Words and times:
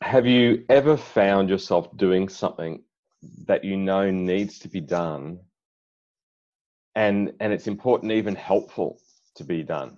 have 0.00 0.26
you 0.26 0.64
ever 0.68 0.96
found 0.96 1.48
yourself 1.48 1.94
doing 1.96 2.28
something 2.28 2.82
that 3.46 3.64
you 3.64 3.76
know 3.76 4.10
needs 4.10 4.58
to 4.60 4.68
be 4.68 4.80
done 4.80 5.38
and 6.94 7.32
and 7.40 7.52
it's 7.52 7.66
important 7.66 8.12
even 8.12 8.34
helpful 8.34 9.00
to 9.34 9.44
be 9.44 9.62
done 9.62 9.96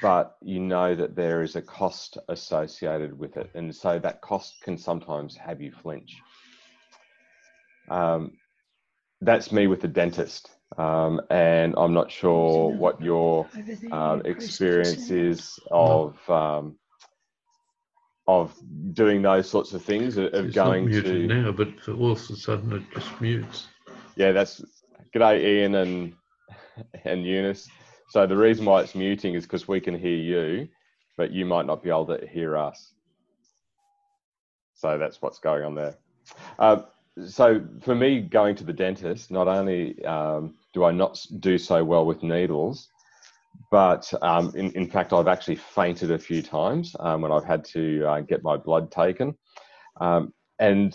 but 0.00 0.36
you 0.42 0.60
know 0.60 0.94
that 0.94 1.16
there 1.16 1.42
is 1.42 1.56
a 1.56 1.62
cost 1.62 2.18
associated 2.28 3.18
with 3.18 3.36
it 3.36 3.50
and 3.54 3.74
so 3.74 3.98
that 3.98 4.20
cost 4.20 4.60
can 4.62 4.76
sometimes 4.76 5.34
have 5.36 5.62
you 5.62 5.72
flinch? 5.72 6.14
Um, 7.88 8.32
that's 9.22 9.50
me 9.50 9.66
with 9.66 9.80
the 9.80 9.88
dentist 9.88 10.50
um, 10.76 11.20
and 11.30 11.74
i'm 11.76 11.94
not 11.94 12.10
sure 12.10 12.70
what 12.70 13.02
your 13.02 13.48
uh, 13.90 14.20
experience 14.24 15.10
is 15.10 15.58
of 15.70 16.18
um, 16.30 16.76
of 18.28 18.54
doing 18.92 19.22
those 19.22 19.48
sorts 19.48 19.72
of 19.72 19.82
things 19.82 20.16
of 20.18 20.32
It's 20.34 20.54
going 20.54 20.84
not 20.84 20.90
muted 20.90 21.30
to 21.30 21.34
now, 21.34 21.50
but 21.50 21.68
all 21.88 22.12
of 22.12 22.18
a 22.30 22.36
sudden 22.36 22.72
it 22.74 22.82
just 22.94 23.20
mutes. 23.20 23.66
yeah 24.16 24.32
that's 24.32 24.62
g'day 25.14 25.42
ian 25.42 25.74
and 25.74 26.12
and 27.04 27.24
eunice. 27.26 27.68
So 28.10 28.26
the 28.26 28.36
reason 28.36 28.64
why 28.66 28.82
it's 28.82 28.94
muting 28.94 29.34
is 29.34 29.44
because 29.44 29.66
we 29.66 29.80
can 29.80 29.98
hear 29.98 30.16
you 30.16 30.68
but 31.16 31.32
you 31.32 31.44
might 31.44 31.66
not 31.66 31.82
be 31.82 31.88
able 31.90 32.06
to 32.06 32.24
hear 32.28 32.56
us. 32.56 32.92
So 34.74 34.96
that's 34.98 35.20
what's 35.20 35.40
going 35.40 35.64
on 35.64 35.74
there. 35.74 35.96
Uh, 36.60 36.82
so 37.26 37.60
for 37.80 37.96
me 37.96 38.20
going 38.20 38.54
to 38.54 38.62
the 38.64 38.72
dentist 38.72 39.30
not 39.30 39.48
only 39.48 40.04
um, 40.04 40.54
do 40.72 40.84
i 40.84 40.92
not 40.92 41.26
do 41.40 41.58
so 41.58 41.82
well 41.82 42.06
with 42.06 42.22
needles 42.22 42.88
but 43.70 44.12
um, 44.22 44.52
in, 44.54 44.70
in 44.72 44.88
fact 44.88 45.12
i've 45.12 45.28
actually 45.28 45.56
fainted 45.56 46.10
a 46.10 46.18
few 46.18 46.42
times 46.42 46.94
um, 47.00 47.20
when 47.22 47.32
i've 47.32 47.44
had 47.44 47.64
to 47.64 48.04
uh, 48.04 48.20
get 48.20 48.42
my 48.42 48.56
blood 48.56 48.90
taken. 48.90 49.34
Um, 50.00 50.32
and 50.58 50.94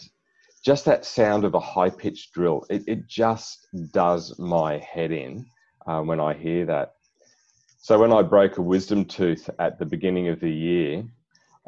just 0.64 0.86
that 0.86 1.06
sound 1.06 1.44
of 1.44 1.56
a 1.56 1.60
high 1.60 1.90
pitched 1.90 2.34
drill, 2.34 2.66
it, 2.70 2.84
it 2.88 3.08
just 3.08 3.68
does 3.92 4.38
my 4.40 4.78
head 4.78 5.12
in 5.12 5.46
uh, 5.86 6.02
when 6.02 6.20
I 6.20 6.34
hear 6.34 6.66
that. 6.66 6.94
So, 7.80 8.00
when 8.00 8.14
I 8.14 8.22
broke 8.22 8.58
a 8.58 8.62
wisdom 8.62 9.04
tooth 9.04 9.50
at 9.60 9.78
the 9.78 9.86
beginning 9.86 10.30
of 10.30 10.40
the 10.40 10.50
year, 10.50 11.04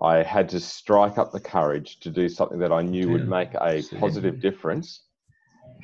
I 0.01 0.23
had 0.23 0.47
to 0.49 0.61
strike 0.61 1.17
up 1.17 1.33
the 1.33 1.41
courage 1.41 1.99
to 2.01 2.09
do 2.09 2.29
something 2.29 2.59
that 2.59 2.71
I 2.71 2.81
knew 2.81 3.09
would 3.09 3.27
make 3.27 3.53
a 3.53 3.83
positive 3.99 4.39
difference, 4.39 5.01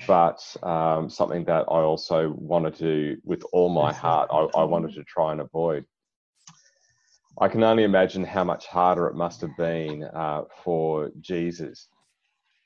but 0.08 0.40
um, 0.64 1.10
something 1.10 1.46
that 1.46 1.66
I 1.70 1.82
also 1.82 2.34
wanted 2.38 2.76
to, 2.76 3.18
with 3.24 3.44
all 3.54 3.70
my 3.70 3.94
heart, 3.94 4.30
I, 4.32 4.48
I 4.60 4.64
wanted 4.64 4.94
to 4.96 5.04
try 5.04 5.32
and 5.32 5.42
avoid. 5.42 5.86
I 7.40 7.48
can 7.48 7.64
only 7.64 7.84
imagine 7.84 8.24
how 8.24 8.44
much 8.44 8.68
harder 8.68 9.08
it 9.08 9.16
must 9.16 9.42
have 9.42 9.56
been 9.58 10.04
uh, 10.04 10.44
for 10.64 11.12
Jesus 11.22 11.88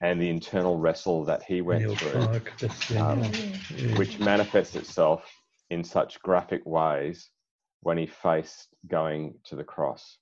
and 0.02 0.22
the 0.22 0.30
internal 0.30 0.78
wrestle 0.78 1.24
that 1.26 1.44
he 1.44 1.62
went 1.62 1.82
Neil 1.82 1.96
through, 1.96 2.12
Clark, 2.12 2.54
um. 2.98 3.32
Yeah. 3.78 3.98
which 3.98 4.20
manifests 4.20 4.76
itself 4.76 5.24
in 5.70 5.84
such 5.84 6.22
graphic 6.22 6.66
ways 6.66 7.30
when 7.82 7.98
he 7.98 8.06
faced 8.06 8.70
going 8.88 9.36
to 9.46 9.56
the 9.56 9.64
cross. 9.64 10.18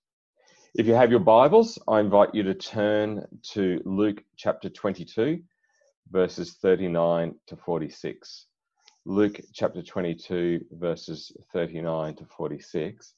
If 0.76 0.88
you 0.88 0.94
have 0.94 1.12
your 1.12 1.20
Bibles, 1.20 1.78
I 1.88 2.00
invite 2.00 2.34
you 2.34 2.44
to 2.44 2.54
turn 2.54 3.26
to 3.52 3.82
Luke 3.86 4.24
chapter 4.38 4.70
22, 4.70 5.40
verses 6.12 6.58
39 6.62 7.36
to 7.48 7.56
46. 7.56 8.48
Luke 9.06 9.40
chapter 9.54 9.82
22, 9.82 10.62
verses 10.72 11.32
39 11.52 12.16
to 12.16 12.26
46. 12.26 13.14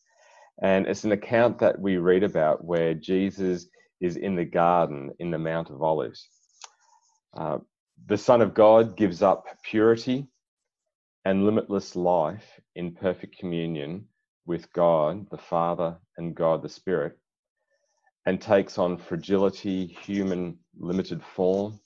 And 0.61 0.87
it's 0.87 1.03
an 1.03 1.11
account 1.11 1.59
that 1.59 1.79
we 1.79 1.97
read 1.97 2.23
about 2.23 2.63
where 2.63 2.93
Jesus 2.93 3.67
is 4.01 4.15
in 4.15 4.35
the 4.35 4.45
garden 4.45 5.11
in 5.19 5.31
the 5.31 5.37
Mount 5.37 5.69
of 5.69 5.81
Olives. 5.83 6.27
Uh, 7.35 7.59
the 8.07 8.17
Son 8.17 8.41
of 8.41 8.53
God 8.53 8.97
gives 8.97 9.21
up 9.21 9.45
purity 9.63 10.27
and 11.25 11.45
limitless 11.45 11.95
life 11.95 12.59
in 12.75 12.93
perfect 12.93 13.37
communion 13.37 14.05
with 14.45 14.71
God 14.73 15.27
the 15.31 15.37
Father 15.37 15.97
and 16.17 16.35
God 16.35 16.61
the 16.61 16.69
Spirit, 16.69 17.17
and 18.25 18.39
takes 18.39 18.77
on 18.77 18.97
fragility, 18.97 19.87
human, 19.87 20.57
limited 20.77 21.21
form, 21.23 21.79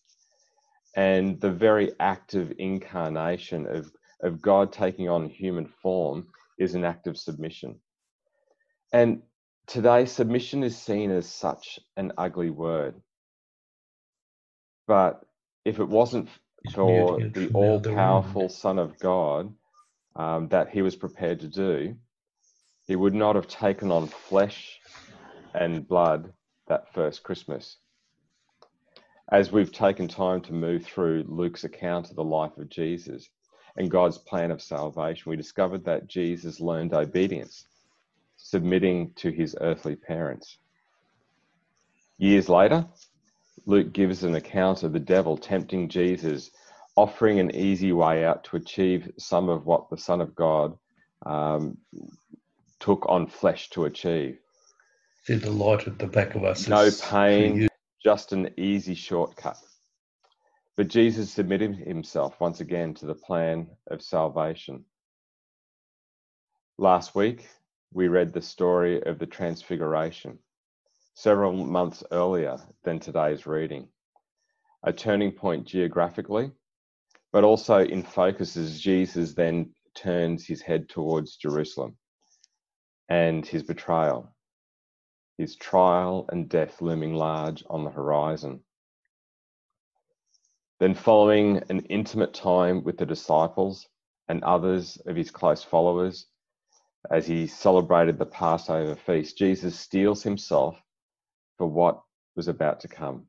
and 0.95 1.39
the 1.39 1.51
very 1.51 1.91
act 1.99 2.33
of 2.33 2.53
incarnation 2.57 3.67
of, 3.67 3.91
of 4.21 4.41
God 4.41 4.71
taking 4.73 5.09
on 5.09 5.29
human 5.29 5.67
form 5.81 6.27
is 6.57 6.75
an 6.75 6.83
act 6.83 7.07
of 7.07 7.17
submission. 7.17 7.79
And 8.91 9.21
today, 9.67 10.05
submission 10.05 10.63
is 10.63 10.77
seen 10.77 11.11
as 11.11 11.29
such 11.29 11.79
an 11.95 12.13
ugly 12.17 12.49
word. 12.49 12.95
But 14.87 15.23
if 15.65 15.79
it 15.79 15.87
wasn't 15.87 16.29
for 16.73 17.19
the 17.19 17.49
all 17.53 17.79
powerful. 17.79 18.49
Son 18.49 18.79
of 18.79 18.99
God 18.99 19.53
um, 20.15 20.47
that 20.49 20.69
he 20.69 20.81
was 20.81 20.95
prepared 20.95 21.39
to 21.41 21.47
do, 21.47 21.95
he 22.87 22.95
would 22.95 23.13
not 23.13 23.35
have 23.35 23.47
taken 23.47 23.91
on 23.91 24.07
flesh 24.07 24.79
and 25.53 25.87
blood 25.87 26.33
that 26.67 26.93
first 26.93 27.23
Christmas. 27.23 27.77
As 29.31 29.51
we've 29.51 29.71
taken 29.71 30.07
time 30.07 30.41
to 30.41 30.53
move 30.53 30.83
through 30.83 31.25
Luke's 31.27 31.63
account 31.63 32.09
of 32.09 32.15
the 32.15 32.23
life 32.23 32.57
of 32.57 32.69
Jesus 32.69 33.29
and 33.77 33.89
God's 33.89 34.17
plan 34.17 34.49
of 34.49 34.61
salvation, 34.61 35.29
we 35.29 35.35
discovered 35.35 35.85
that 35.85 36.07
Jesus 36.07 36.59
learned 36.59 36.93
obedience, 36.93 37.67
submitting 38.37 39.11
to 39.17 39.29
his 39.29 39.55
earthly 39.61 39.95
parents. 39.95 40.57
Years 42.17 42.49
later, 42.49 42.87
Luke 43.67 43.93
gives 43.93 44.23
an 44.23 44.33
account 44.33 44.81
of 44.81 44.93
the 44.93 44.99
devil 44.99 45.37
tempting 45.37 45.89
Jesus, 45.89 46.49
offering 46.95 47.39
an 47.39 47.55
easy 47.55 47.91
way 47.91 48.25
out 48.25 48.45
to 48.45 48.55
achieve 48.55 49.11
some 49.19 49.47
of 49.47 49.67
what 49.67 49.91
the 49.91 49.97
Son 49.97 50.21
of 50.21 50.33
God 50.33 50.75
um, 51.23 51.77
took 52.79 53.05
on 53.07 53.27
flesh 53.27 53.69
to 53.71 53.85
achieve. 53.85 54.39
See 55.25 55.35
the 55.35 55.51
light 55.51 55.87
at 55.87 55.99
the 55.99 56.07
back 56.07 56.33
of 56.33 56.43
us. 56.43 56.67
No 56.67 56.89
pain. 57.09 57.68
Just 58.03 58.31
an 58.31 58.49
easy 58.57 58.95
shortcut. 58.95 59.57
But 60.77 60.87
Jesus 60.87 61.31
submitted 61.31 61.75
himself 61.75 62.39
once 62.39 62.61
again 62.61 62.93
to 62.95 63.05
the 63.05 63.15
plan 63.15 63.67
of 63.87 64.01
salvation. 64.01 64.85
Last 66.77 67.15
week, 67.15 67.49
we 67.91 68.07
read 68.07 68.31
the 68.31 68.41
story 68.41 69.03
of 69.03 69.19
the 69.19 69.25
Transfiguration, 69.25 70.39
several 71.13 71.51
months 71.51 72.03
earlier 72.11 72.57
than 72.83 72.99
today's 72.99 73.45
reading. 73.45 73.89
A 74.83 74.93
turning 74.93 75.33
point 75.33 75.67
geographically, 75.67 76.51
but 77.33 77.43
also 77.43 77.79
in 77.79 78.03
focus 78.03 78.55
as 78.55 78.79
Jesus 78.79 79.33
then 79.33 79.73
turns 79.93 80.45
his 80.45 80.61
head 80.61 80.87
towards 80.87 81.35
Jerusalem 81.35 81.97
and 83.09 83.45
his 83.45 83.63
betrayal, 83.63 84.33
his 85.39 85.55
trial 85.55 86.25
and 86.33 86.49
death 86.49 86.81
looming 86.81 87.13
large 87.13 87.63
on 87.69 87.85
the 87.85 87.89
horizon. 87.89 88.59
Then, 90.81 90.93
following 90.93 91.63
an 91.69 91.79
intimate 91.85 92.33
time 92.33 92.83
with 92.83 92.97
the 92.97 93.05
disciples 93.05 93.87
and 94.27 94.43
others 94.43 94.97
of 95.05 95.15
his 95.15 95.31
close 95.31 95.63
followers, 95.63 96.27
as 97.09 97.25
he 97.25 97.47
celebrated 97.47 98.19
the 98.19 98.25
Passover 98.25 98.97
feast, 98.97 99.37
Jesus 99.37 99.79
steels 99.79 100.23
himself 100.23 100.77
for 101.57 101.67
what 101.67 102.01
was 102.35 102.49
about 102.49 102.81
to 102.81 102.89
come. 102.89 103.25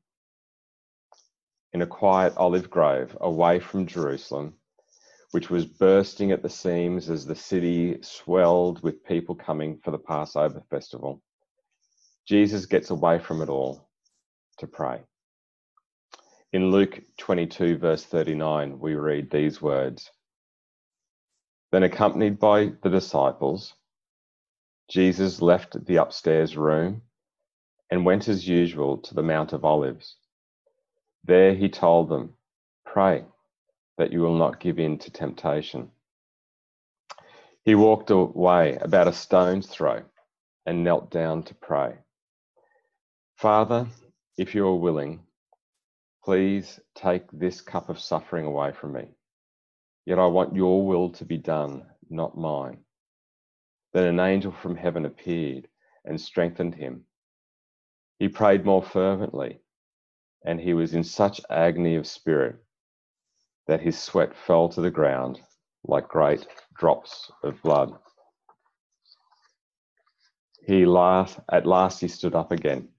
In 1.72 1.82
a 1.82 1.86
quiet 1.86 2.36
olive 2.36 2.68
grove 2.68 3.16
away 3.20 3.60
from 3.60 3.86
Jerusalem, 3.86 4.54
which 5.30 5.48
was 5.48 5.64
bursting 5.64 6.32
at 6.32 6.42
the 6.42 6.50
seams 6.50 7.08
as 7.08 7.24
the 7.24 7.36
city 7.36 8.02
swelled 8.02 8.82
with 8.82 9.04
people 9.04 9.36
coming 9.36 9.78
for 9.78 9.92
the 9.92 9.98
Passover 9.98 10.60
festival, 10.70 11.22
Jesus 12.30 12.66
gets 12.66 12.90
away 12.90 13.18
from 13.18 13.42
it 13.42 13.48
all 13.48 13.88
to 14.58 14.68
pray. 14.68 15.00
In 16.52 16.70
Luke 16.70 17.00
22, 17.18 17.76
verse 17.76 18.04
39, 18.04 18.78
we 18.78 18.94
read 18.94 19.32
these 19.32 19.60
words 19.60 20.12
Then, 21.72 21.82
accompanied 21.82 22.38
by 22.38 22.70
the 22.84 22.88
disciples, 22.88 23.74
Jesus 24.88 25.42
left 25.42 25.84
the 25.84 25.96
upstairs 25.96 26.56
room 26.56 27.02
and 27.90 28.06
went 28.06 28.28
as 28.28 28.46
usual 28.46 28.98
to 28.98 29.14
the 29.14 29.24
Mount 29.24 29.52
of 29.52 29.64
Olives. 29.64 30.14
There 31.24 31.52
he 31.52 31.68
told 31.68 32.08
them, 32.08 32.34
Pray 32.86 33.24
that 33.98 34.12
you 34.12 34.20
will 34.20 34.38
not 34.38 34.60
give 34.60 34.78
in 34.78 34.98
to 34.98 35.10
temptation. 35.10 35.90
He 37.64 37.74
walked 37.74 38.10
away 38.10 38.78
about 38.80 39.08
a 39.08 39.12
stone's 39.12 39.66
throw 39.66 40.04
and 40.64 40.84
knelt 40.84 41.10
down 41.10 41.42
to 41.42 41.54
pray. 41.56 41.98
Father, 43.40 43.86
if 44.36 44.54
you 44.54 44.66
are 44.66 44.76
willing, 44.76 45.18
please 46.22 46.78
take 46.94 47.22
this 47.32 47.62
cup 47.62 47.88
of 47.88 47.98
suffering 47.98 48.44
away 48.44 48.70
from 48.70 48.92
me. 48.92 49.14
Yet 50.04 50.18
I 50.18 50.26
want 50.26 50.54
your 50.54 50.86
will 50.86 51.08
to 51.12 51.24
be 51.24 51.38
done, 51.38 51.86
not 52.10 52.36
mine. 52.36 52.80
Then 53.94 54.04
an 54.04 54.20
angel 54.20 54.52
from 54.52 54.76
heaven 54.76 55.06
appeared 55.06 55.68
and 56.04 56.20
strengthened 56.20 56.74
him. 56.74 57.06
He 58.18 58.28
prayed 58.28 58.66
more 58.66 58.82
fervently, 58.82 59.60
and 60.44 60.60
he 60.60 60.74
was 60.74 60.92
in 60.92 61.02
such 61.02 61.40
agony 61.48 61.96
of 61.96 62.06
spirit 62.06 62.56
that 63.66 63.80
his 63.80 63.98
sweat 63.98 64.36
fell 64.36 64.68
to 64.68 64.82
the 64.82 64.90
ground 64.90 65.40
like 65.84 66.08
great 66.08 66.46
drops 66.78 67.32
of 67.42 67.62
blood. 67.62 67.94
He 70.66 70.84
last, 70.84 71.40
at 71.50 71.64
last 71.64 72.02
he 72.02 72.08
stood 72.08 72.34
up 72.34 72.52
again 72.52 72.90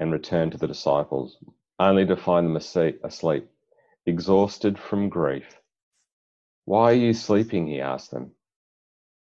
and 0.00 0.10
returned 0.10 0.52
to 0.52 0.58
the 0.58 0.66
disciples, 0.66 1.36
only 1.78 2.06
to 2.06 2.16
find 2.16 2.46
them 2.46 2.56
asleep, 2.56 3.48
exhausted 4.06 4.78
from 4.78 5.10
grief. 5.10 5.60
Why 6.64 6.90
are 6.90 6.94
you 6.94 7.12
sleeping? 7.12 7.68
He 7.68 7.80
asked 7.80 8.10
them. 8.10 8.32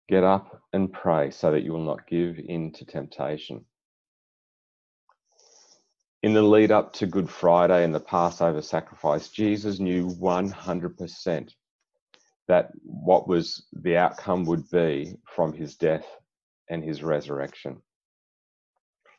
Get 0.08 0.24
up 0.24 0.62
and 0.72 0.94
pray 0.94 1.32
so 1.32 1.52
that 1.52 1.64
you 1.64 1.74
will 1.74 1.84
not 1.84 2.08
give 2.08 2.38
in 2.40 2.72
to 2.74 2.86
temptation. 2.86 3.66
In 6.24 6.34
the 6.34 6.42
lead 6.42 6.72
up 6.72 6.94
to 6.94 7.08
Good 7.08 7.30
Friday 7.30 7.84
and 7.84 7.94
the 7.94 8.00
Passover 8.00 8.62
sacrifice, 8.62 9.30
Jesus 9.30 9.80
knew 9.80 10.08
100% 10.08 11.52
that 12.48 12.72
what 12.84 13.28
was 13.28 13.66
the 13.74 13.98
outcome 13.98 14.46
would 14.46 14.70
be 14.70 15.16
from 15.26 15.54
his 15.54 15.76
death 15.76 16.06
and 16.70 16.84
his 16.84 17.04
resurrection. 17.04 17.82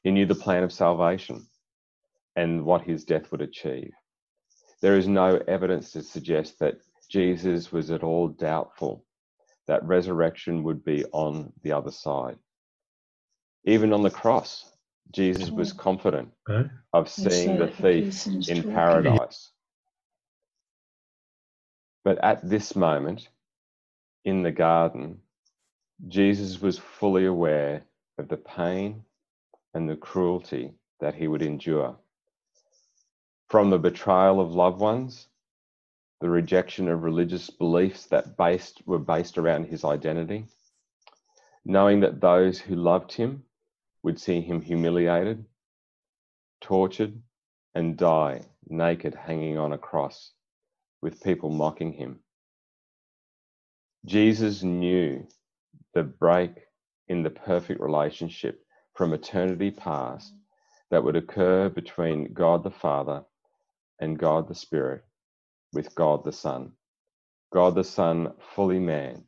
He 0.08 0.12
knew 0.12 0.24
the 0.24 0.34
plan 0.34 0.62
of 0.62 0.72
salvation 0.72 1.46
and 2.34 2.64
what 2.64 2.80
his 2.80 3.04
death 3.04 3.30
would 3.30 3.42
achieve. 3.42 3.92
There 4.80 4.96
is 4.96 5.06
no 5.06 5.36
evidence 5.46 5.92
to 5.92 6.02
suggest 6.02 6.60
that 6.60 6.80
Jesus 7.10 7.70
was 7.72 7.90
at 7.90 8.02
all 8.02 8.28
doubtful 8.28 9.04
that 9.66 9.84
resurrection 9.84 10.62
would 10.62 10.82
be 10.82 11.04
on 11.12 11.52
the 11.62 11.72
other 11.72 11.90
side. 11.90 12.38
Even 13.64 13.92
on 13.92 14.02
the 14.02 14.08
cross, 14.08 14.72
Jesus 15.12 15.50
was 15.50 15.74
confident 15.74 16.32
of 16.94 17.10
seeing 17.10 17.58
the 17.58 17.68
thief 17.68 18.26
in 18.48 18.62
paradise. 18.62 19.50
But 22.02 22.16
at 22.24 22.48
this 22.48 22.74
moment 22.74 23.28
in 24.24 24.42
the 24.42 24.52
garden, 24.52 25.18
Jesus 26.08 26.62
was 26.62 26.78
fully 26.78 27.26
aware 27.26 27.82
of 28.16 28.28
the 28.28 28.38
pain 28.38 29.04
and 29.78 29.88
the 29.88 29.94
cruelty 29.94 30.72
that 30.98 31.14
he 31.14 31.28
would 31.28 31.40
endure. 31.40 31.96
From 33.48 33.70
the 33.70 33.78
betrayal 33.78 34.40
of 34.40 34.52
loved 34.52 34.80
ones, 34.80 35.28
the 36.20 36.28
rejection 36.28 36.88
of 36.88 37.04
religious 37.04 37.48
beliefs 37.48 38.06
that 38.06 38.36
based, 38.36 38.82
were 38.86 38.98
based 38.98 39.38
around 39.38 39.66
his 39.66 39.84
identity, 39.84 40.46
knowing 41.64 42.00
that 42.00 42.20
those 42.20 42.58
who 42.58 42.74
loved 42.74 43.12
him 43.12 43.44
would 44.02 44.20
see 44.20 44.40
him 44.40 44.60
humiliated, 44.60 45.44
tortured, 46.60 47.22
and 47.72 47.96
die 47.96 48.40
naked 48.68 49.14
hanging 49.14 49.58
on 49.58 49.72
a 49.72 49.78
cross 49.78 50.32
with 51.02 51.22
people 51.22 51.50
mocking 51.50 51.92
him. 51.92 52.18
Jesus 54.04 54.64
knew 54.64 55.24
the 55.94 56.02
break 56.02 56.66
in 57.06 57.22
the 57.22 57.30
perfect 57.30 57.80
relationship 57.80 58.64
from 58.98 59.14
eternity 59.14 59.70
past 59.70 60.34
that 60.90 61.04
would 61.04 61.14
occur 61.14 61.68
between 61.68 62.32
God 62.32 62.64
the 62.64 62.70
Father 62.72 63.22
and 64.00 64.18
God 64.18 64.48
the 64.48 64.56
Spirit 64.56 65.04
with 65.72 65.94
God 65.94 66.24
the 66.24 66.32
Son. 66.32 66.72
God 67.52 67.76
the 67.76 67.84
Son, 67.84 68.32
fully 68.56 68.80
man, 68.80 69.22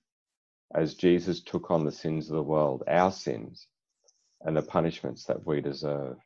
as 0.74 0.96
Jesus 0.96 1.40
took 1.40 1.70
on 1.70 1.84
the 1.84 1.92
sins 1.92 2.28
of 2.28 2.34
the 2.34 2.42
world, 2.42 2.82
our 2.88 3.12
sins, 3.12 3.68
and 4.40 4.56
the 4.56 4.62
punishments 4.62 5.26
that 5.26 5.46
we 5.46 5.60
deserve. 5.60 6.16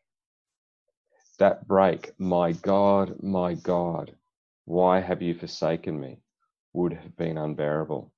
That 1.39 1.69
break, 1.69 2.19
my 2.19 2.53
God, 2.53 3.23
my 3.23 3.53
God, 3.53 4.17
why 4.65 5.01
have 5.01 5.21
you 5.21 5.35
forsaken 5.35 6.01
me, 6.01 6.17
would 6.73 6.95
have 6.95 7.15
been 7.15 7.37
unbearable. 7.37 8.11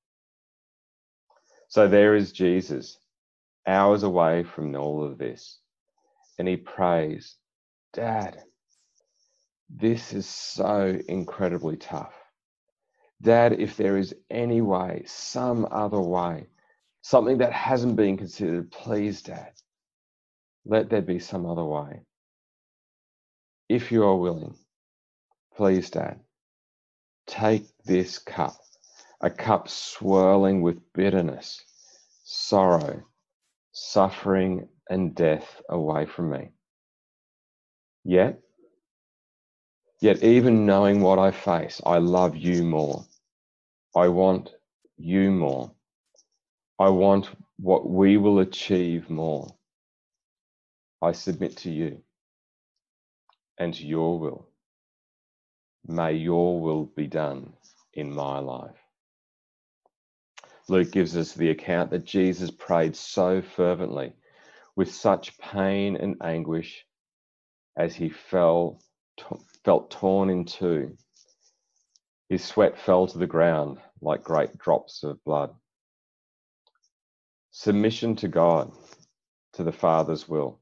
So 1.67 1.88
there 1.88 2.14
is 2.14 2.31
Jesus, 2.31 2.96
hours 3.67 4.03
away 4.03 4.45
from 4.45 4.75
all 4.77 5.05
of 5.05 5.19
this, 5.19 5.59
and 6.39 6.47
he 6.47 6.57
prays, 6.57 7.37
Dad, 7.93 8.43
this 9.69 10.13
is 10.13 10.27
so 10.27 10.99
incredibly 11.09 11.77
tough. 11.77 12.15
Dad, 13.23 13.55
if 13.55 13.77
there 13.77 13.97
is 13.97 14.15
any 14.31 14.61
way, 14.61 15.03
some 15.07 15.67
other 15.71 16.01
way, 16.01 16.47
something 17.03 17.39
that 17.39 17.53
hasn't 17.53 17.97
been 17.97 18.17
considered, 18.17 18.71
please, 18.71 19.23
Dad, 19.23 19.53
let 20.65 20.91
there 20.91 21.03
be 21.03 21.19
some 21.19 21.47
other 21.47 21.65
way. 21.65 22.03
If 23.69 23.91
you 23.91 24.05
are 24.05 24.17
willing, 24.17 24.57
please, 25.57 25.91
Dad, 25.91 26.21
take 27.27 27.65
this 27.85 28.19
cup, 28.19 28.57
a 29.21 29.31
cup 29.31 29.69
swirling 29.69 30.62
with 30.62 30.93
bitterness, 30.93 31.65
sorrow, 32.25 33.03
suffering, 33.76 34.67
and 34.88 35.14
death 35.14 35.61
away 35.69 36.06
from 36.06 36.31
me. 36.31 36.49
Yet, 38.05 38.40
yet 40.00 40.23
even 40.23 40.64
knowing 40.64 41.02
what 41.02 41.19
I 41.19 41.31
face, 41.31 41.82
I 41.84 41.99
love 41.99 42.37
you 42.37 42.64
more. 42.64 43.05
I 43.94 44.08
want 44.08 44.50
you 44.96 45.31
more. 45.31 45.73
I 46.78 46.88
want 46.88 47.28
what 47.58 47.88
we 47.88 48.17
will 48.17 48.38
achieve 48.40 49.11
more. 49.11 49.55
I 51.02 51.12
submit 51.12 51.58
to 51.58 51.70
you 51.70 52.02
and 53.58 53.75
to 53.75 53.87
your 53.87 54.19
will. 54.19 54.49
May 55.87 56.14
your 56.14 56.61
will 56.61 56.87
be 56.87 57.08
done 57.08 57.52
in 57.93 58.11
my 58.12 58.38
life. 58.38 58.86
Luke 60.69 60.91
gives 60.91 61.17
us 61.17 61.33
the 61.33 61.51
account 61.51 61.91
that 61.91 62.05
Jesus 62.05 62.51
prayed 62.51 62.97
so 62.97 63.41
fervently 63.41 64.13
with 64.75 64.93
such 64.93 65.39
pain 65.39 65.97
and 65.97 66.17
anguish 66.23 66.85
as 67.77 67.95
he 67.95 68.09
fell, 68.09 68.81
t- 69.17 69.25
felt 69.65 69.91
torn 69.91 70.31
in 70.31 70.45
two. 70.45 70.97
His 72.29 72.45
sweat 72.45 72.79
fell 72.79 73.07
to 73.07 73.19
the 73.19 73.27
ground 73.27 73.79
like 74.01 74.25
great 74.25 74.59
drops 74.59 75.03
of 75.05 75.23
blood. 75.25 75.55
Submission 77.53 78.17
to 78.17 78.29
God, 78.29 78.73
to 79.55 79.62
the 79.62 79.73
Father's 79.73 80.29
will. 80.29 80.61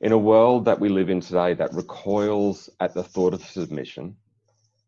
In 0.00 0.12
a 0.12 0.18
world 0.18 0.64
that 0.66 0.80
we 0.80 0.88
live 0.88 1.10
in 1.10 1.20
today 1.20 1.54
that 1.54 1.74
recoils 1.74 2.70
at 2.80 2.94
the 2.94 3.02
thought 3.04 3.34
of 3.34 3.44
submission, 3.44 4.16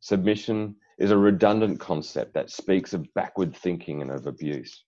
submission 0.00 0.76
is 1.00 1.10
a 1.10 1.16
redundant 1.16 1.80
concept 1.80 2.34
that 2.34 2.50
speaks 2.50 2.92
of 2.92 3.12
backward 3.14 3.56
thinking 3.56 4.02
and 4.02 4.10
of 4.10 4.26
abuse. 4.26 4.84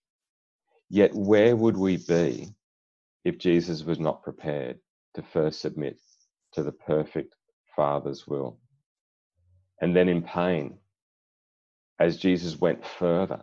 Yet, 0.89 1.13
where 1.15 1.55
would 1.55 1.75
we 1.75 1.97
be 1.97 2.49
if 3.25 3.39
Jesus 3.39 3.83
was 3.83 3.99
not 3.99 4.21
prepared 4.23 4.77
to 5.15 5.23
first 5.23 5.59
submit 5.59 5.99
to 6.53 6.61
the 6.61 6.71
perfect 6.71 7.35
Father's 7.75 8.27
will? 8.27 8.59
And 9.81 9.95
then, 9.95 10.07
in 10.07 10.21
pain, 10.21 10.77
as 11.99 12.17
Jesus 12.17 12.61
went 12.61 12.85
further 12.85 13.41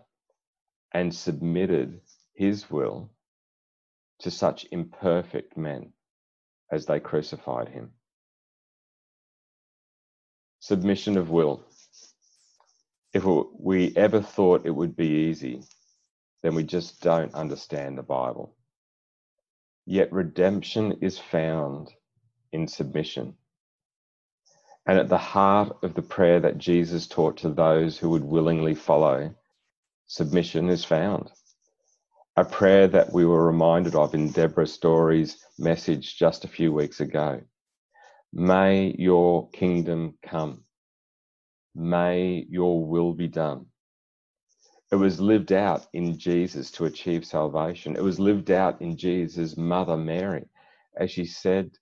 and 0.95 1.13
submitted 1.13 2.01
his 2.35 2.71
will 2.71 3.11
to 4.21 4.31
such 4.31 4.67
imperfect 4.71 5.57
men 5.57 5.93
as 6.71 6.87
they 6.87 7.01
crucified 7.01 7.69
him. 7.69 7.91
Submission 10.61 11.17
of 11.17 11.31
will. 11.31 11.65
If 13.13 13.25
we 13.59 13.95
ever 13.97 14.21
thought 14.23 14.67
it 14.67 14.71
would 14.71 14.97
be 14.97 15.29
easy, 15.31 15.63
then 16.43 16.55
we 16.55 16.65
just 16.65 17.03
don't 17.03 17.35
understand 17.35 17.99
the 17.99 18.03
Bible. 18.03 18.57
Yet 19.87 20.13
redemption 20.13 20.99
is 21.01 21.19
found 21.19 21.91
in 22.53 22.69
submission. 22.69 23.35
And 24.87 24.99
at 24.99 25.09
the 25.09 25.19
heart 25.19 25.77
of 25.83 25.95
the 25.95 26.03
prayer 26.03 26.41
that 26.41 26.59
Jesus 26.59 27.07
taught 27.07 27.39
to 27.39 27.51
those 27.51 27.99
who 27.99 28.11
would 28.11 28.25
willingly 28.25 28.75
follow, 28.75 29.35
submission 30.07 30.69
is 30.69 30.85
found 30.85 31.31
a 32.37 32.45
prayer 32.45 32.89
that 32.89 33.13
we 33.13 33.25
were 33.27 33.45
reminded 33.47 33.95
of 33.95 34.15
in 34.15 34.31
Deborah 34.31 34.67
Story's 34.67 35.37
message 35.59 36.17
just 36.17 36.45
a 36.45 36.49
few 36.49 36.73
weeks 36.73 37.01
ago. 37.01 37.41
May 38.33 38.95
your 38.99 39.51
kingdom 39.51 40.15
come. 40.23 40.65
May 41.75 42.47
your 42.51 42.85
will 42.87 43.15
be 43.15 43.29
done. 43.29 43.67
It 44.93 44.97
was 44.97 45.21
lived 45.21 45.53
out 45.53 45.87
in 45.95 46.19
Jesus 46.19 46.71
to 46.73 46.87
achieve 46.87 47.25
salvation. 47.27 47.97
It 47.97 48.03
was 48.05 48.21
lived 48.21 48.51
out 48.51 48.83
in 48.83 48.97
Jesus' 48.97 49.57
mother 49.57 49.97
Mary, 49.97 50.47
as 50.97 51.11
she 51.11 51.27
said 51.27 51.73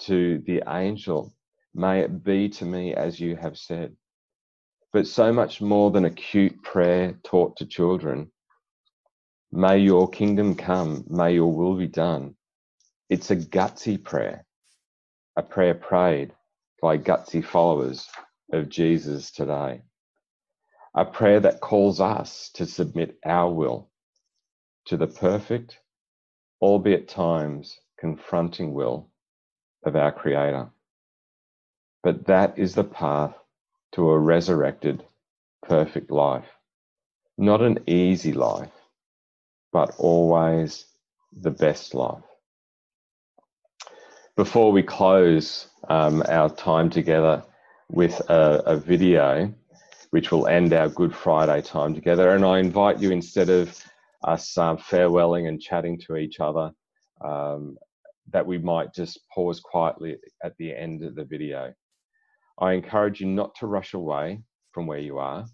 to 0.00 0.42
the 0.46 0.62
angel, 0.68 1.34
May 1.74 2.00
it 2.00 2.24
be 2.24 2.48
to 2.50 2.64
me 2.66 2.94
as 2.94 3.20
you 3.20 3.36
have 3.36 3.58
said. 3.58 3.96
But 4.92 5.06
so 5.06 5.32
much 5.32 5.60
more 5.62 5.90
than 5.90 6.06
a 6.06 6.10
cute 6.10 6.62
prayer 6.62 7.18
taught 7.24 7.56
to 7.58 7.66
children, 7.66 8.32
May 9.52 9.78
your 9.78 10.08
kingdom 10.10 10.56
come, 10.56 11.04
may 11.08 11.34
your 11.34 11.52
will 11.52 11.76
be 11.76 11.88
done. 11.88 12.36
It's 13.10 13.30
a 13.30 13.36
gutsy 13.36 14.02
prayer. 14.02 14.40
a 15.36 15.42
prayer 15.42 15.74
prayed 15.74 16.32
by 16.82 16.98
gutsy 16.98 17.44
followers 17.44 18.08
of 18.52 18.68
Jesus 18.68 19.30
today. 19.30 19.82
A 20.94 21.04
prayer 21.04 21.40
that 21.40 21.60
calls 21.60 22.00
us 22.00 22.50
to 22.54 22.66
submit 22.66 23.18
our 23.24 23.52
will 23.52 23.90
to 24.86 24.96
the 24.96 25.06
perfect, 25.06 25.78
albeit 26.62 27.08
times 27.08 27.78
confronting 27.98 28.72
will 28.72 29.10
of 29.84 29.96
our 29.96 30.12
Creator. 30.12 30.68
But 32.02 32.26
that 32.26 32.58
is 32.58 32.74
the 32.74 32.84
path 32.84 33.34
to 33.92 34.10
a 34.10 34.18
resurrected, 34.18 35.04
perfect 35.62 36.10
life. 36.10 36.48
Not 37.36 37.60
an 37.62 37.80
easy 37.86 38.32
life, 38.32 38.72
but 39.72 39.94
always 39.98 40.86
the 41.32 41.50
best 41.50 41.94
life. 41.94 42.22
Before 44.36 44.72
we 44.72 44.82
close 44.82 45.66
um, 45.88 46.22
our 46.28 46.48
time 46.48 46.90
together 46.90 47.42
with 47.90 48.20
a, 48.28 48.62
a 48.66 48.76
video, 48.76 49.52
which 50.10 50.30
will 50.30 50.46
end 50.46 50.72
our 50.72 50.88
Good 50.88 51.14
Friday 51.14 51.62
time 51.62 51.94
together, 51.94 52.34
and 52.34 52.44
I 52.44 52.58
invite 52.58 52.98
you 52.98 53.10
instead 53.10 53.48
of 53.48 53.82
us 54.24 54.56
um, 54.58 54.76
farewelling 54.76 55.48
and 55.48 55.60
chatting 55.60 55.98
to 56.00 56.16
each 56.16 56.40
other, 56.40 56.72
um, 57.24 57.76
that 58.32 58.46
we 58.46 58.58
might 58.58 58.92
just 58.92 59.20
pause 59.32 59.60
quietly 59.60 60.16
at 60.42 60.56
the 60.58 60.74
end 60.74 61.04
of 61.04 61.14
the 61.14 61.24
video. 61.24 61.72
I 62.58 62.72
encourage 62.72 63.20
you 63.20 63.26
not 63.26 63.54
to 63.56 63.66
rush 63.66 63.94
away 63.94 64.40
from 64.72 64.86
where 64.86 64.98
you 64.98 65.18
are, 65.18 65.46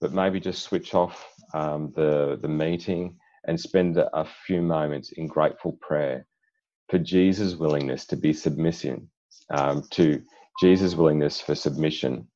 but 0.00 0.12
maybe 0.12 0.38
just 0.38 0.62
switch 0.62 0.94
off 0.94 1.26
um, 1.54 1.92
the, 1.96 2.38
the 2.40 2.48
meeting 2.48 3.16
and 3.46 3.58
spend 3.58 3.96
a 3.96 4.26
few 4.46 4.60
moments 4.60 5.12
in 5.12 5.26
grateful 5.26 5.78
prayer 5.80 6.26
for 6.88 6.98
Jesus' 6.98 7.54
willingness 7.54 8.06
to 8.06 8.16
be 8.16 8.32
submissive, 8.32 9.00
um, 9.50 9.82
to 9.90 10.22
Jesus' 10.58 10.94
willingness 10.94 11.40
for 11.40 11.54
submission 11.54 12.28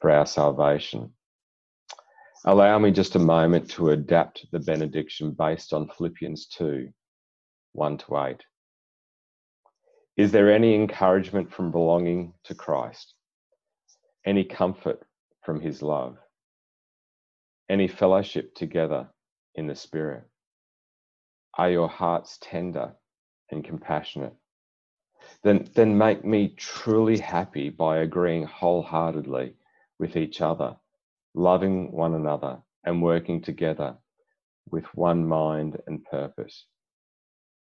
for 0.00 0.10
our 0.10 0.26
salvation. 0.26 1.12
Allow 2.44 2.78
me 2.78 2.90
just 2.90 3.16
a 3.16 3.18
moment 3.18 3.70
to 3.72 3.90
adapt 3.90 4.46
the 4.52 4.60
benediction 4.60 5.32
based 5.32 5.72
on 5.72 5.88
Philippians 5.88 6.46
2 6.46 6.88
1 7.72 7.98
to 7.98 8.18
8. 8.18 8.42
Is 10.16 10.32
there 10.32 10.50
any 10.50 10.74
encouragement 10.74 11.52
from 11.52 11.70
belonging 11.70 12.32
to 12.44 12.54
Christ? 12.54 13.12
Any 14.24 14.44
comfort 14.44 15.02
from 15.44 15.60
his 15.60 15.82
love? 15.82 16.16
Any 17.68 17.88
fellowship 17.88 18.54
together 18.54 19.08
in 19.54 19.66
the 19.66 19.74
Spirit? 19.74 20.24
Are 21.58 21.70
your 21.70 21.88
hearts 21.88 22.38
tender 22.40 22.94
and 23.50 23.62
compassionate? 23.62 24.34
Then, 25.42 25.68
then 25.74 25.96
make 25.98 26.24
me 26.24 26.48
truly 26.56 27.18
happy 27.18 27.70
by 27.70 27.98
agreeing 27.98 28.44
wholeheartedly 28.44 29.54
with 29.98 30.16
each 30.16 30.40
other, 30.40 30.76
loving 31.34 31.92
one 31.92 32.14
another, 32.14 32.62
and 32.84 33.02
working 33.02 33.40
together 33.40 33.96
with 34.70 34.84
one 34.94 35.26
mind 35.26 35.80
and 35.86 36.04
purpose. 36.04 36.66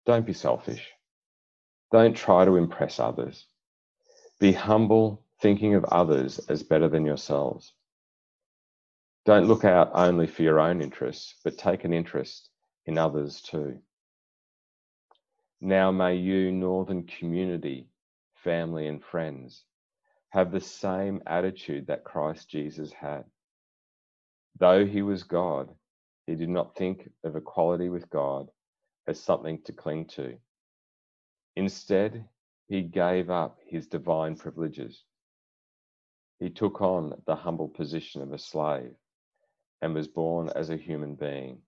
Don't 0.06 0.26
be 0.26 0.34
selfish. 0.34 0.92
Don't 1.92 2.16
try 2.16 2.46
to 2.46 2.56
impress 2.56 3.00
others. 3.00 3.46
Be 4.40 4.52
humble, 4.52 5.24
thinking 5.42 5.76
of 5.76 5.86
others 5.86 6.40
as 6.50 6.64
better 6.64 6.90
than 6.90 7.06
yourselves. 7.06 7.74
Don't 9.26 9.48
look 9.48 9.64
out 9.64 9.92
only 9.94 10.28
for 10.28 10.42
your 10.42 10.60
own 10.60 10.82
interests, 10.82 11.36
but 11.44 11.58
take 11.58 11.86
an 11.86 11.94
interest 11.94 12.50
in 12.86 12.98
others 12.98 13.42
too. 13.42 13.80
Now 15.66 15.94
may 15.94 16.18
you, 16.18 16.52
Northern 16.52 17.04
community, 17.04 17.88
family, 18.34 18.86
and 18.86 19.02
friends, 19.02 19.64
have 20.32 20.52
the 20.52 20.60
same 20.60 21.24
attitude 21.26 21.88
that 21.88 22.04
Christ 22.04 22.50
Jesus 22.50 22.92
had. 22.92 23.24
Though 24.60 24.86
he 24.86 25.02
was 25.04 25.24
God, 25.24 25.74
he 26.28 26.36
did 26.36 26.50
not 26.50 26.76
think 26.76 27.10
of 27.24 27.38
equality 27.38 27.88
with 27.88 28.10
God 28.10 28.50
as 29.08 29.22
something 29.22 29.62
to 29.62 29.72
cling 29.72 30.08
to. 30.08 30.38
Instead, 31.56 32.28
he 32.68 32.82
gave 32.82 33.30
up 33.30 33.58
his 33.66 33.88
divine 33.88 34.36
privileges. 34.36 35.06
He 36.40 36.50
took 36.50 36.82
on 36.82 37.22
the 37.26 37.38
humble 37.38 37.70
position 37.70 38.22
of 38.22 38.34
a 38.34 38.38
slave 38.38 38.96
and 39.82 39.94
was 39.94 40.10
born 40.10 40.50
as 40.58 40.70
a 40.70 40.76
human 40.76 41.16
being. 41.16 41.60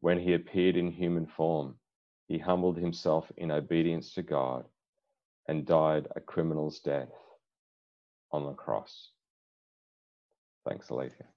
When 0.00 0.18
he 0.18 0.32
appeared 0.32 0.78
in 0.78 0.90
human 0.90 1.26
form, 1.26 1.76
he 2.26 2.38
humbled 2.38 2.78
himself 2.78 3.30
in 3.36 3.50
obedience 3.50 4.14
to 4.14 4.22
God 4.22 4.64
and 5.48 5.66
died 5.66 6.08
a 6.16 6.20
criminal's 6.20 6.80
death 6.80 7.12
on 8.32 8.44
the 8.44 8.52
cross. 8.52 9.10
Thanks, 10.66 10.90
Alethea. 10.90 11.33